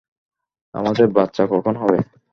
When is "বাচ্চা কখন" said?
1.11-1.73